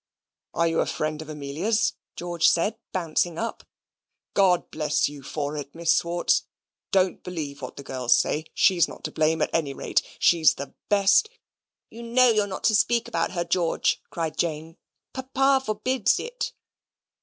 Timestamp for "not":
8.87-9.03, 12.47-12.63